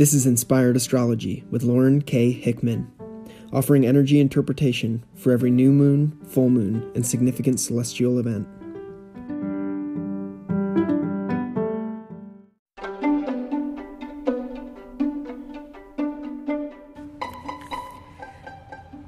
[0.00, 2.32] This is Inspired Astrology with Lauren K.
[2.32, 2.90] Hickman,
[3.52, 8.48] offering energy interpretation for every new moon, full moon, and significant celestial event.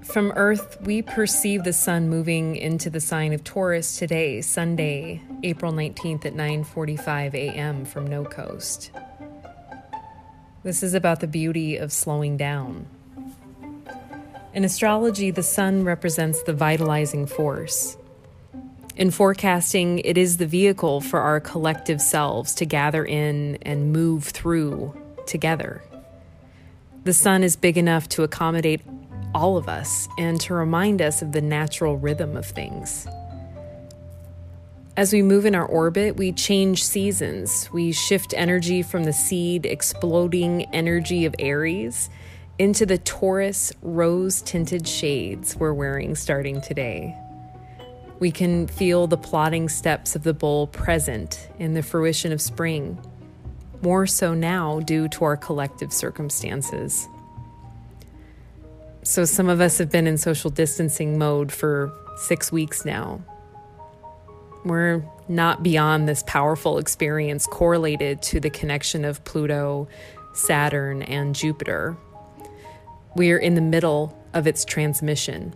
[0.02, 5.72] From Earth, we perceive the sun moving into the sign of Taurus today, Sunday, April
[5.72, 7.86] 19th at 9:45 a.m.
[7.86, 8.90] from No Coast.
[10.64, 12.86] This is about the beauty of slowing down.
[14.54, 17.96] In astrology, the sun represents the vitalizing force.
[18.96, 24.24] In forecasting, it is the vehicle for our collective selves to gather in and move
[24.24, 24.94] through
[25.26, 25.82] together.
[27.04, 28.82] The sun is big enough to accommodate
[29.34, 33.08] all of us and to remind us of the natural rhythm of things.
[34.94, 37.70] As we move in our orbit, we change seasons.
[37.72, 42.10] We shift energy from the seed exploding energy of Aries
[42.58, 47.16] into the Taurus rose tinted shades we're wearing starting today.
[48.18, 52.98] We can feel the plodding steps of the bull present in the fruition of spring,
[53.80, 57.08] more so now due to our collective circumstances.
[59.04, 63.22] So, some of us have been in social distancing mode for six weeks now.
[64.64, 69.88] We're not beyond this powerful experience correlated to the connection of Pluto,
[70.34, 71.96] Saturn, and Jupiter.
[73.16, 75.54] We are in the middle of its transmission.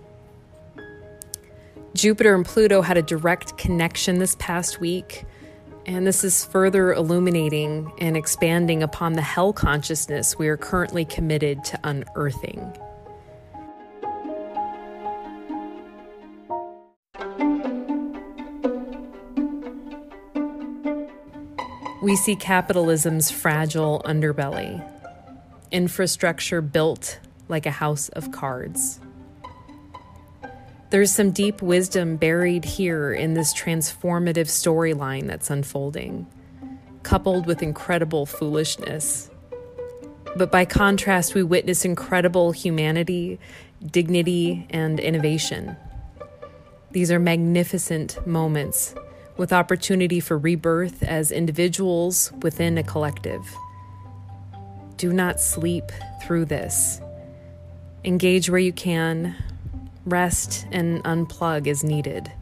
[1.95, 5.25] Jupiter and Pluto had a direct connection this past week,
[5.87, 11.65] and this is further illuminating and expanding upon the hell consciousness we are currently committed
[11.65, 12.77] to unearthing.
[22.07, 24.81] We see capitalism's fragile underbelly,
[25.73, 29.01] infrastructure built like a house of cards.
[30.91, 36.29] There's some deep wisdom buried here in this transformative storyline that's unfolding,
[37.03, 39.29] coupled with incredible foolishness.
[40.36, 43.41] But by contrast, we witness incredible humanity,
[43.85, 45.77] dignity, and innovation.
[46.92, 48.95] These are magnificent moments
[49.36, 53.42] with opportunity for rebirth as individuals within a collective.
[54.97, 55.92] Do not sleep
[56.23, 57.01] through this.
[58.05, 59.35] Engage where you can,
[60.05, 62.33] rest and unplug as needed.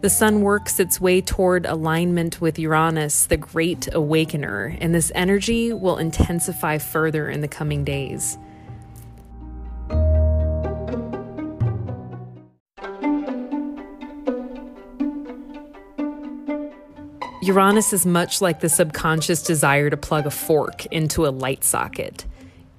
[0.00, 5.72] The sun works its way toward alignment with Uranus, the great awakener, and this energy
[5.72, 8.38] will intensify further in the coming days.
[17.46, 22.24] Uranus is much like the subconscious desire to plug a fork into a light socket.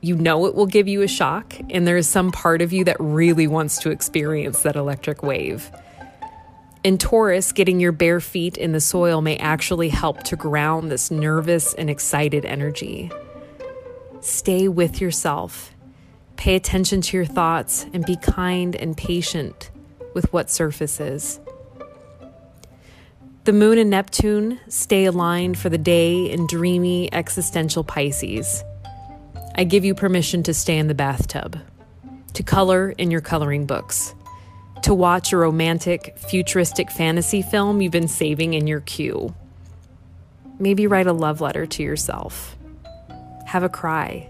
[0.01, 2.83] You know it will give you a shock, and there is some part of you
[2.83, 5.71] that really wants to experience that electric wave.
[6.83, 11.11] In Taurus, getting your bare feet in the soil may actually help to ground this
[11.11, 13.09] nervous and excited energy.
[14.19, 15.73] Stay with yourself.
[16.35, 19.71] Pay attention to your thoughts and be kind and patient
[20.13, 21.39] with what surfaces.
[23.47, 28.61] The moon and Neptune stay aligned for the day in dreamy existential Pisces.
[29.55, 31.57] I give you permission to stay in the bathtub,
[32.33, 34.13] to color in your coloring books,
[34.83, 39.33] to watch a romantic, futuristic fantasy film you've been saving in your queue.
[40.59, 42.57] Maybe write a love letter to yourself.
[43.45, 44.29] Have a cry.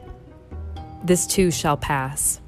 [1.04, 2.40] This too shall pass.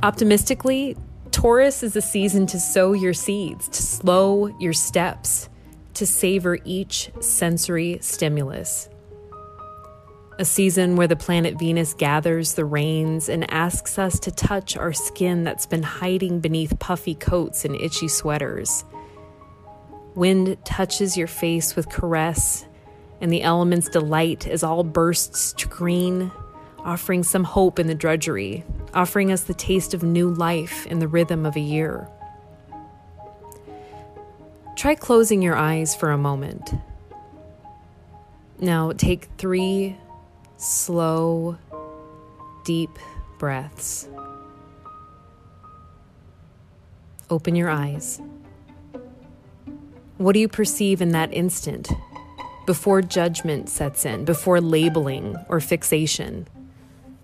[0.00, 0.96] Optimistically,
[1.40, 5.48] Taurus is a season to sow your seeds, to slow your steps,
[5.94, 8.90] to savor each sensory stimulus.
[10.38, 14.92] A season where the planet Venus gathers the reins and asks us to touch our
[14.92, 18.84] skin that's been hiding beneath puffy coats and itchy sweaters.
[20.14, 22.66] Wind touches your face with caress,
[23.22, 26.30] and the elements delight as all bursts to green,
[26.80, 28.62] offering some hope in the drudgery
[28.94, 32.08] offering us the taste of new life in the rhythm of a year.
[34.76, 36.72] Try closing your eyes for a moment.
[38.58, 39.96] Now take three
[40.56, 41.58] slow,
[42.64, 42.98] deep
[43.38, 44.08] breaths.
[47.30, 48.20] Open your eyes.
[50.18, 51.90] What do you perceive in that instant
[52.66, 56.46] before judgment sets in, before labeling or fixation?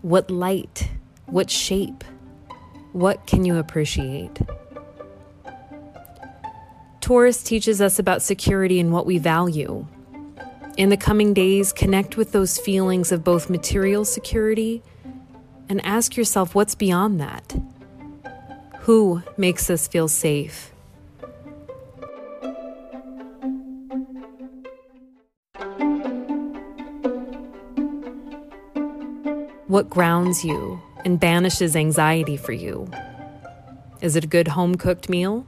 [0.02, 0.88] What light
[1.26, 2.04] what shape?
[2.92, 4.40] What can you appreciate?
[7.00, 9.86] Taurus teaches us about security and what we value.
[10.76, 14.82] In the coming days, connect with those feelings of both material security
[15.68, 17.56] and ask yourself what's beyond that?
[18.80, 20.72] Who makes us feel safe?
[29.66, 32.90] What grounds you and banishes anxiety for you?
[34.00, 35.46] Is it a good home cooked meal?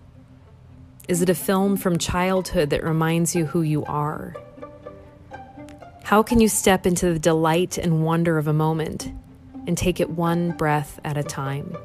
[1.09, 4.37] Is it a film from childhood that reminds you who you are?
[6.05, 9.13] How can you step into the delight and wonder of a moment
[9.67, 11.77] and take it one breath at a time?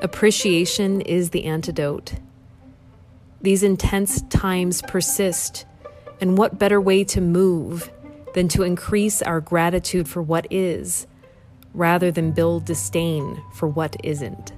[0.00, 2.12] Appreciation is the antidote.
[3.42, 5.66] These intense times persist,
[6.20, 7.90] and what better way to move
[8.34, 11.08] than to increase our gratitude for what is,
[11.74, 14.52] rather than build disdain for what isn't.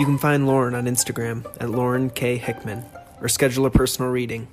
[0.00, 2.38] You can find Lauren on Instagram at Lauren K.
[2.38, 2.84] Hickman
[3.20, 4.48] or schedule a personal reading.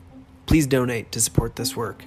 [0.45, 2.03] Please donate to support this work.